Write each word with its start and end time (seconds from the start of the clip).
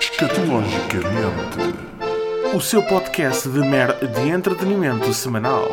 Escatologicamente. 0.00 1.58
O 2.54 2.60
seu 2.60 2.82
podcast 2.82 3.46
de 3.46 3.58
mer 3.58 3.94
de 3.98 4.30
entretenimento 4.30 5.12
semanal. 5.12 5.68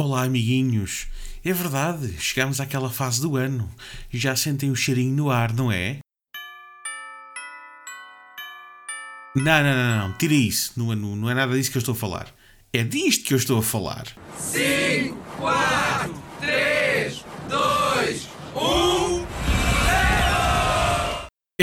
Olá, 0.00 0.22
amiguinhos. 0.22 1.08
É 1.44 1.52
verdade, 1.52 2.16
chegamos 2.18 2.58
àquela 2.58 2.88
fase 2.88 3.20
do 3.20 3.36
ano 3.36 3.70
e 4.10 4.16
já 4.16 4.34
sentem 4.34 4.70
o 4.70 4.76
cheirinho 4.76 5.14
no 5.14 5.30
ar, 5.30 5.52
não 5.52 5.70
é? 5.70 5.98
Não, 9.36 9.62
não, 9.62 9.74
não, 9.76 10.08
não, 10.08 10.16
tira 10.16 10.32
isso. 10.32 10.72
Não, 10.74 10.86
não, 10.96 11.14
não 11.14 11.30
é 11.30 11.34
nada 11.34 11.54
disso 11.54 11.70
que 11.70 11.76
eu 11.76 11.80
estou 11.80 11.92
a 11.92 11.98
falar. 11.98 12.34
É 12.72 12.82
disto 12.82 13.26
que 13.26 13.34
eu 13.34 13.38
estou 13.38 13.58
a 13.58 13.62
falar. 13.62 14.06
5, 14.38 15.14
4, 15.36 15.77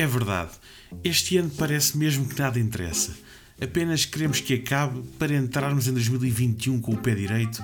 É 0.06 0.08
verdade. 0.08 0.52
Este 1.04 1.36
ano 1.40 1.50
parece 1.58 1.98
mesmo 1.98 2.28
que 2.28 2.40
nada 2.40 2.60
interessa. 2.60 3.12
Apenas 3.60 4.06
queremos 4.06 4.40
que 4.40 4.54
acabe 4.54 5.02
para 5.18 5.36
entrarmos 5.36 5.88
em 5.88 5.94
2021 5.94 6.80
com 6.80 6.94
o 6.94 6.98
pé 6.98 7.16
direito, 7.16 7.64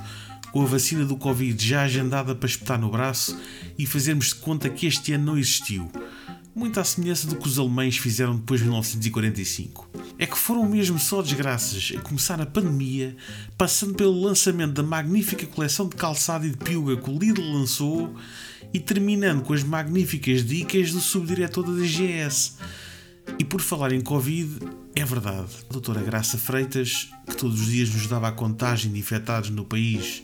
com 0.52 0.64
a 0.64 0.66
vacina 0.66 1.06
do 1.06 1.16
Covid 1.16 1.64
já 1.64 1.84
agendada 1.84 2.34
para 2.34 2.50
espetar 2.50 2.80
no 2.80 2.90
braço 2.90 3.40
e 3.78 3.86
fazermos 3.86 4.30
de 4.30 4.36
conta 4.36 4.72
que 4.72 4.88
este 4.88 5.14
ano 5.14 5.26
não 5.26 5.38
existiu. 5.38 5.92
Muito 6.56 6.80
à 6.80 6.84
semelhança 6.84 7.28
do 7.28 7.36
que 7.36 7.48
os 7.48 7.60
alemães 7.60 7.98
fizeram 7.98 8.36
depois 8.36 8.60
de 8.60 8.66
1945. 8.66 9.88
É 10.18 10.26
que 10.26 10.36
foram 10.36 10.68
mesmo 10.68 10.98
só 10.98 11.22
desgraças 11.22 11.94
a 11.96 12.02
começar 12.02 12.42
a 12.42 12.46
pandemia, 12.48 13.16
passando 13.56 13.94
pelo 13.94 14.20
lançamento 14.20 14.74
da 14.74 14.82
magnífica 14.84 15.46
coleção 15.46 15.88
de 15.88 15.96
calçado 15.96 16.48
e 16.48 16.50
de 16.50 16.58
piuga 16.58 16.98
que 16.98 17.08
o 17.08 17.20
Lidl 17.20 17.54
lançou 17.54 18.16
e 18.74 18.80
terminando 18.80 19.44
com 19.44 19.54
as 19.54 19.64
magníficas 19.64 20.46
dicas 20.46 20.92
do 20.92 21.00
subdiretor 21.00 21.64
da 21.64 21.82
DGS. 21.82 22.54
E 23.38 23.44
por 23.44 23.62
falar 23.62 23.92
em 23.92 24.02
Covid, 24.02 24.60
é 24.96 25.06
verdade, 25.06 25.50
a 25.70 25.74
doutora 25.74 26.02
Graça 26.02 26.38
Freitas, 26.38 27.10
que 27.28 27.36
todos 27.36 27.62
os 27.62 27.68
dias 27.68 27.90
nos 27.90 28.08
dava 28.08 28.28
a 28.28 28.32
contagem 28.32 28.92
de 28.92 29.00
infectados 29.00 29.50
no 29.50 29.66
país 29.66 30.24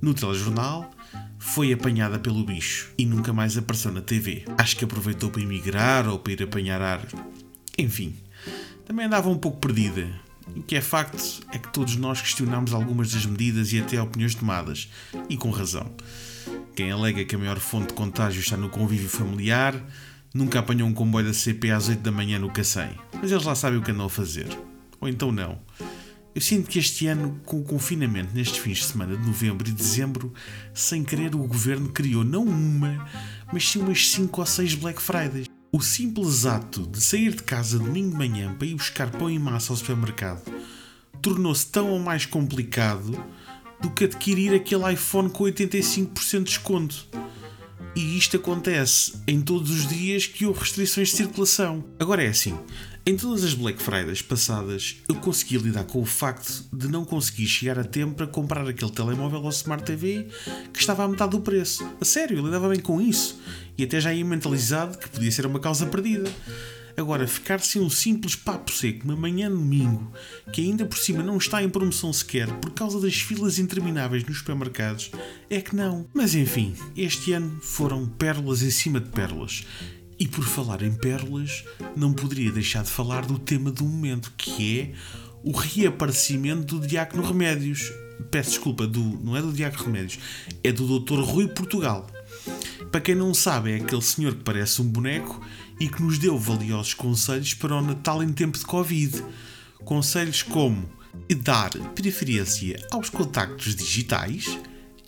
no 0.00 0.14
telejornal, 0.14 0.90
foi 1.38 1.72
apanhada 1.72 2.18
pelo 2.18 2.44
bicho 2.44 2.92
e 2.98 3.06
nunca 3.06 3.32
mais 3.32 3.56
apareceu 3.56 3.90
na 3.90 4.00
TV. 4.00 4.44
Acho 4.58 4.76
que 4.76 4.84
aproveitou 4.84 5.30
para 5.30 5.42
emigrar 5.42 6.08
ou 6.08 6.18
para 6.18 6.32
ir 6.32 6.42
apanhar 6.42 6.82
ar. 6.82 7.06
Enfim, 7.78 8.14
também 8.84 9.06
andava 9.06 9.28
um 9.28 9.38
pouco 9.38 9.58
perdida. 9.58 10.08
O 10.54 10.62
que 10.62 10.76
é 10.76 10.80
facto 10.80 11.16
é 11.52 11.58
que 11.58 11.72
todos 11.72 11.96
nós 11.96 12.20
questionamos 12.20 12.74
algumas 12.74 13.12
das 13.12 13.24
medidas 13.24 13.72
e 13.72 13.78
até 13.78 14.00
opiniões 14.02 14.34
tomadas, 14.34 14.90
e 15.28 15.36
com 15.36 15.50
razão. 15.50 15.90
Quem 16.74 16.90
alega 16.90 17.24
que 17.24 17.34
a 17.34 17.38
maior 17.38 17.58
fonte 17.58 17.88
de 17.88 17.94
contágio 17.94 18.40
está 18.40 18.56
no 18.56 18.68
convívio 18.68 19.08
familiar 19.08 19.74
nunca 20.32 20.60
apanhou 20.60 20.88
um 20.88 20.94
comboio 20.94 21.26
da 21.26 21.34
CP 21.34 21.70
às 21.70 21.88
8 21.88 22.00
da 22.00 22.12
manhã 22.12 22.38
no 22.38 22.50
Cacém, 22.50 22.90
mas 23.20 23.32
eles 23.32 23.44
lá 23.44 23.54
sabem 23.54 23.78
o 23.78 23.82
que 23.82 23.90
andam 23.90 24.06
a 24.06 24.10
fazer. 24.10 24.48
Ou 25.00 25.08
então 25.08 25.32
não. 25.32 25.58
Eu 26.32 26.40
sinto 26.40 26.70
que 26.70 26.78
este 26.78 27.06
ano, 27.08 27.40
com 27.44 27.58
o 27.58 27.64
confinamento 27.64 28.32
nestes 28.32 28.58
fins 28.58 28.78
de 28.78 28.84
semana 28.84 29.16
de 29.16 29.26
novembro 29.26 29.68
e 29.68 29.72
dezembro, 29.72 30.32
sem 30.72 31.02
querer 31.02 31.34
o 31.34 31.38
governo 31.38 31.88
criou 31.88 32.22
não 32.22 32.44
uma, 32.44 33.08
mas 33.52 33.68
sim 33.68 33.80
umas 33.80 34.08
5 34.10 34.40
ou 34.40 34.46
6 34.46 34.74
Black 34.76 35.02
Fridays. 35.02 35.48
O 35.72 35.80
simples 35.80 36.46
ato 36.46 36.86
de 36.86 37.00
sair 37.00 37.34
de 37.34 37.42
casa 37.42 37.78
domingo 37.78 38.10
de 38.10 38.16
manhã 38.16 38.54
para 38.54 38.66
ir 38.66 38.74
buscar 38.74 39.10
pão 39.10 39.28
e 39.28 39.38
massa 39.38 39.72
ao 39.72 39.76
supermercado 39.76 40.42
tornou-se 41.20 41.66
tão 41.66 41.90
ou 41.90 41.98
mais 41.98 42.26
complicado 42.26 43.12
do 43.80 43.90
que 43.90 44.04
adquirir 44.04 44.54
aquele 44.54 44.92
iPhone 44.92 45.30
com 45.30 45.44
85% 45.44 46.38
de 46.38 46.44
desconto. 46.44 47.06
E 47.96 48.16
isto 48.16 48.36
acontece 48.36 49.14
em 49.26 49.40
todos 49.40 49.70
os 49.70 49.88
dias 49.88 50.26
que 50.26 50.46
houve 50.46 50.60
restrições 50.60 51.08
de 51.08 51.16
circulação. 51.16 51.84
Agora 51.98 52.22
é 52.22 52.28
assim, 52.28 52.56
em 53.04 53.16
todas 53.16 53.42
as 53.42 53.54
Black 53.54 53.82
Fridays 53.82 54.22
passadas, 54.22 54.96
eu 55.08 55.14
consegui 55.16 55.56
lidar 55.56 55.84
com 55.84 56.00
o 56.00 56.04
facto 56.04 56.64
de 56.72 56.86
não 56.86 57.04
conseguir 57.04 57.46
chegar 57.46 57.78
a 57.78 57.84
tempo 57.84 58.14
para 58.14 58.26
comprar 58.26 58.68
aquele 58.68 58.90
telemóvel 58.90 59.42
ou 59.42 59.48
Smart 59.50 59.82
TV 59.84 60.28
que 60.72 60.78
estava 60.78 61.04
à 61.04 61.08
metade 61.08 61.30
do 61.30 61.40
preço. 61.40 61.84
A 62.00 62.04
sério, 62.04 62.38
eu 62.38 62.44
lidava 62.44 62.68
bem 62.68 62.78
com 62.78 63.00
isso. 63.00 63.40
E 63.76 63.84
até 63.84 64.00
já 64.00 64.12
ia 64.12 64.24
mentalizado 64.24 64.98
que 64.98 65.08
podia 65.08 65.32
ser 65.32 65.46
uma 65.46 65.58
causa 65.58 65.86
perdida. 65.86 66.30
Agora, 66.96 67.26
ficar 67.26 67.60
sem 67.60 67.80
um 67.80 67.90
simples 67.90 68.34
papo 68.34 68.70
seco 68.72 69.04
uma 69.04 69.16
manhã 69.16 69.48
de 69.48 69.56
domingo, 69.56 70.12
que 70.52 70.60
ainda 70.60 70.84
por 70.84 70.98
cima 70.98 71.22
não 71.22 71.36
está 71.36 71.62
em 71.62 71.68
promoção 71.68 72.12
sequer 72.12 72.48
por 72.58 72.70
causa 72.70 73.00
das 73.00 73.16
filas 73.16 73.58
intermináveis 73.58 74.24
nos 74.24 74.38
supermercados, 74.38 75.10
é 75.48 75.60
que 75.60 75.74
não. 75.74 76.06
Mas 76.12 76.34
enfim, 76.34 76.74
este 76.96 77.32
ano 77.32 77.60
foram 77.60 78.06
pérolas 78.06 78.62
em 78.62 78.70
cima 78.70 79.00
de 79.00 79.10
pérolas. 79.10 79.64
E 80.18 80.28
por 80.28 80.44
falar 80.44 80.82
em 80.82 80.92
pérolas, 80.92 81.64
não 81.96 82.12
poderia 82.12 82.52
deixar 82.52 82.82
de 82.82 82.90
falar 82.90 83.24
do 83.24 83.38
tema 83.38 83.70
do 83.70 83.84
momento, 83.84 84.32
que 84.36 84.80
é 84.80 84.92
o 85.42 85.52
reaparecimento 85.52 86.78
do 86.78 86.86
Diácono 86.86 87.22
Remédios. 87.22 87.90
Peço 88.30 88.50
desculpa, 88.50 88.86
do, 88.86 89.02
não 89.02 89.34
é 89.34 89.40
do 89.40 89.50
Diácono 89.50 89.86
Remédios, 89.86 90.18
é 90.62 90.70
do 90.70 91.00
Dr. 91.00 91.20
Rui 91.20 91.48
Portugal. 91.48 92.06
Para 92.90 93.00
quem 93.00 93.14
não 93.14 93.32
sabe, 93.32 93.70
é 93.70 93.76
aquele 93.76 94.02
senhor 94.02 94.34
que 94.34 94.42
parece 94.42 94.82
um 94.82 94.86
boneco 94.86 95.40
e 95.78 95.88
que 95.88 96.02
nos 96.02 96.18
deu 96.18 96.36
valiosos 96.36 96.92
conselhos 96.92 97.54
para 97.54 97.76
o 97.76 97.80
Natal 97.80 98.20
em 98.22 98.32
tempo 98.32 98.58
de 98.58 98.64
Covid. 98.64 99.24
Conselhos 99.84 100.42
como 100.42 100.90
dar 101.42 101.70
preferência 101.94 102.84
aos 102.90 103.08
contactos 103.08 103.76
digitais, 103.76 104.58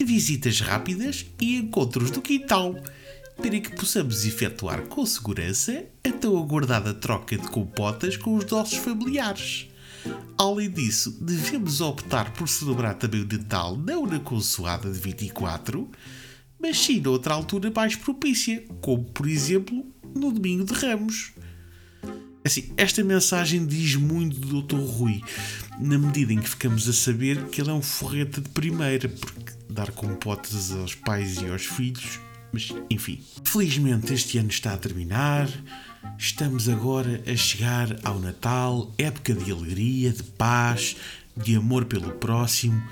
visitas 0.01 0.61
rápidas 0.61 1.27
e 1.41 1.57
encontros 1.57 2.11
do 2.11 2.23
quintal, 2.23 2.77
para 3.37 3.61
que 3.61 3.75
possamos 3.75 4.25
efetuar 4.25 4.83
com 4.83 5.05
segurança 5.05 5.85
a 6.05 6.11
tão 6.13 6.39
aguardada 6.39 6.95
troca 6.95 7.37
de 7.37 7.49
compotas 7.49 8.17
com 8.17 8.37
os 8.37 8.45
nossos 8.47 8.79
familiares. 8.79 9.69
Além 10.39 10.71
disso, 10.71 11.17
devemos 11.21 11.81
optar 11.81 12.33
por 12.33 12.49
celebrar 12.49 12.95
também 12.95 13.23
o 13.23 13.27
Natal 13.27 13.77
não 13.77 14.07
na 14.07 14.21
consoada 14.21 14.91
de 14.91 14.99
24, 14.99 15.89
mas 16.63 16.79
sim 16.79 17.01
noutra 17.01 17.35
altura 17.35 17.73
mais 17.75 17.97
propícia, 17.97 18.65
como 18.81 19.05
por 19.05 19.27
exemplo 19.27 19.85
no 20.15 20.31
domingo 20.31 20.65
de 20.65 20.73
Ramos. 20.73 21.33
Assim, 22.45 22.73
esta 22.77 23.03
mensagem 23.05 23.67
diz 23.67 23.97
muito 23.97 24.39
do 24.39 24.63
Dr. 24.63 24.77
Rui, 24.77 25.23
na 25.79 25.99
medida 25.99 26.33
em 26.33 26.41
que 26.41 26.49
ficamos 26.49 26.89
a 26.89 26.93
saber 26.93 27.47
que 27.47 27.61
ele 27.61 27.71
é 27.71 27.73
um 27.73 27.83
forreta 27.83 28.41
de 28.41 28.49
primeira, 28.49 29.09
porque 29.09 29.53
dar 29.69 29.91
compotas 29.93 30.73
aos 30.73 30.95
pais 30.95 31.41
e 31.41 31.49
aos 31.49 31.65
filhos, 31.65 32.21
mas 32.53 32.73
enfim. 32.91 33.21
Felizmente 33.45 34.13
este 34.13 34.39
ano 34.39 34.51
está 34.51 34.75
a 34.75 34.77
terminar, 34.77 35.49
estamos 36.19 36.69
agora 36.69 37.23
a 37.27 37.37
chegar 37.37 37.97
ao 38.05 38.19
Natal, 38.19 38.93
época 38.99 39.35
de 39.35 39.51
alegria, 39.51 40.11
de 40.11 40.23
paz, 40.23 40.97
de 41.37 41.57
amor 41.57 41.85
pelo 41.87 42.11
próximo 42.13 42.83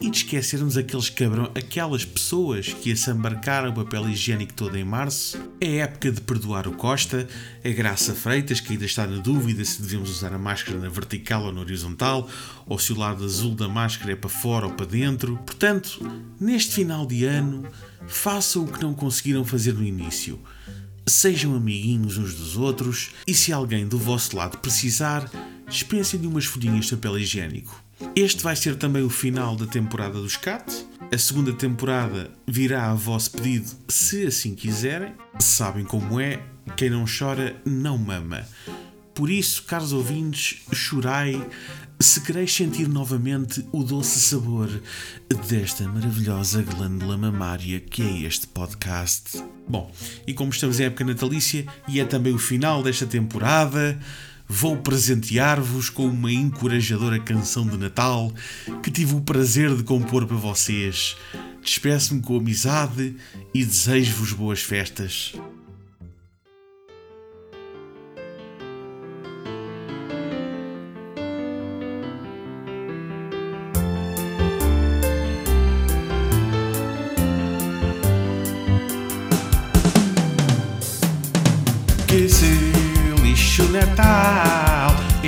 e 0.00 0.10
de 0.10 0.18
esquecermos 0.18 0.76
aqueles 0.76 1.08
cabrão, 1.08 1.50
aquelas 1.54 2.04
pessoas 2.04 2.72
que 2.72 2.92
assambarcaram 2.92 3.70
o 3.70 3.74
papel 3.74 4.08
higiênico 4.10 4.52
todo 4.52 4.76
em 4.76 4.84
março. 4.84 5.38
É 5.60 5.78
época 5.78 6.12
de 6.12 6.20
perdoar 6.20 6.68
o 6.68 6.72
Costa, 6.72 7.26
a 7.64 7.68
Graça 7.70 8.14
Freitas, 8.14 8.60
que 8.60 8.72
ainda 8.72 8.84
está 8.84 9.06
na 9.06 9.18
dúvida 9.18 9.64
se 9.64 9.80
devemos 9.80 10.10
usar 10.10 10.34
a 10.34 10.38
máscara 10.38 10.78
na 10.78 10.88
vertical 10.88 11.44
ou 11.44 11.52
na 11.52 11.60
horizontal, 11.60 12.28
ou 12.66 12.78
se 12.78 12.92
o 12.92 12.98
lado 12.98 13.24
azul 13.24 13.54
da 13.54 13.68
máscara 13.68 14.12
é 14.12 14.16
para 14.16 14.28
fora 14.28 14.66
ou 14.66 14.72
para 14.72 14.86
dentro. 14.86 15.38
Portanto, 15.46 16.00
neste 16.38 16.72
final 16.74 17.06
de 17.06 17.24
ano, 17.24 17.66
façam 18.06 18.64
o 18.64 18.68
que 18.68 18.82
não 18.82 18.92
conseguiram 18.92 19.44
fazer 19.44 19.72
no 19.72 19.82
início. 19.82 20.38
Sejam 21.08 21.54
amiguinhos 21.54 22.18
uns 22.18 22.34
dos 22.34 22.56
outros 22.56 23.12
e 23.26 23.32
se 23.32 23.52
alguém 23.52 23.86
do 23.86 23.96
vosso 23.96 24.36
lado 24.36 24.58
precisar, 24.58 25.30
dispensem 25.68 26.20
de 26.20 26.26
umas 26.26 26.44
folhinhas 26.44 26.86
de 26.86 26.96
papel 26.96 27.18
higiênico. 27.18 27.82
Este 28.14 28.42
vai 28.42 28.54
ser 28.54 28.76
também 28.76 29.02
o 29.02 29.10
final 29.10 29.56
da 29.56 29.66
temporada 29.66 30.20
dos 30.20 30.36
CAT. 30.36 30.86
A 31.12 31.18
segunda 31.18 31.52
temporada 31.52 32.30
virá 32.46 32.90
a 32.90 32.94
vosso 32.94 33.30
pedido, 33.32 33.70
se 33.88 34.26
assim 34.26 34.54
quiserem. 34.54 35.14
Sabem 35.38 35.84
como 35.84 36.20
é, 36.20 36.42
quem 36.76 36.90
não 36.90 37.04
chora 37.06 37.56
não 37.64 37.96
mama. 37.96 38.46
Por 39.14 39.30
isso, 39.30 39.62
caros 39.62 39.92
ouvintes, 39.92 40.62
chorai 40.72 41.42
se 41.98 42.20
quereis 42.20 42.54
sentir 42.54 42.86
novamente 42.88 43.66
o 43.72 43.82
doce 43.82 44.20
sabor 44.20 44.68
desta 45.48 45.88
maravilhosa 45.88 46.60
glândula 46.62 47.16
mamária 47.16 47.80
que 47.80 48.02
é 48.02 48.22
este 48.26 48.46
podcast. 48.46 49.42
Bom, 49.66 49.90
e 50.26 50.34
como 50.34 50.50
estamos 50.50 50.78
em 50.78 50.84
época 50.84 51.04
natalícia 51.04 51.64
e 51.88 51.98
é 51.98 52.04
também 52.04 52.34
o 52.34 52.38
final 52.38 52.82
desta 52.82 53.06
temporada, 53.06 53.98
vou 54.48 54.76
presentear-vos 54.76 55.90
com 55.90 56.06
uma 56.06 56.32
encorajadora 56.32 57.18
canção 57.18 57.66
de 57.66 57.76
Natal 57.76 58.32
que 58.82 58.90
tive 58.90 59.14
o 59.14 59.20
prazer 59.20 59.74
de 59.74 59.82
compor 59.82 60.26
para 60.26 60.36
vocês. 60.36 61.16
Despeço-me 61.62 62.22
com 62.22 62.36
amizade 62.36 63.16
e 63.52 63.64
desejo-vos 63.64 64.32
boas 64.32 64.62
festas. 64.62 65.34
Que 82.06 82.65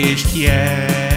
Este 0.00 0.46
ano 0.46 1.07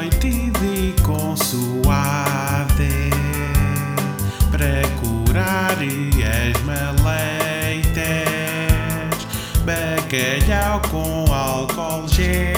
noite 0.00 0.50
de 0.60 0.94
para 4.50 4.82
curar 5.00 5.76
as 6.24 6.62
maleitas, 6.62 8.00
bacalhau 9.66 10.80
com 10.90 11.30
álcool 11.32 12.08
gel. 12.08 12.54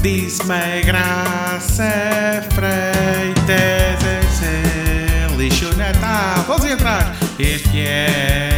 Disse-me 0.00 0.82
graça 0.82 2.42
Freitas 2.54 4.00
esse 4.22 5.36
lixo 5.36 5.76
Natal. 5.76 6.44
Vamos 6.46 6.72
atrás. 6.72 7.18
Este 7.38 7.86
ano 7.86 8.57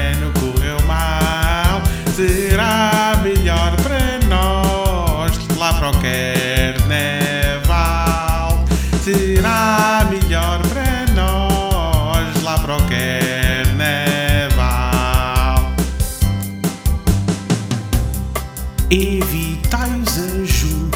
Evitai 18.92 19.88
os 20.00 20.18
ajuntamentos, 20.18 20.90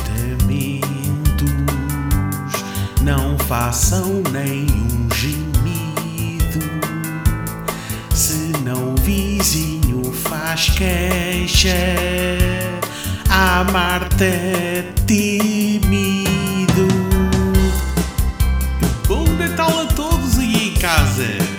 não 3.01 3.39
façam 3.39 4.21
nenhum 4.33 5.09
gemido, 5.15 6.59
senão 8.13 8.95
o 8.95 9.01
vizinho 9.01 10.13
faz 10.13 10.71
queixa, 10.71 11.69
a 13.31 13.63
Marta 13.71 14.25
temido. 15.07 16.89
Bom 19.07 19.25
Natal 19.39 19.83
a 19.83 19.87
todos 19.87 20.37
aí 20.41 20.71
em 20.71 20.75
casa! 20.81 21.54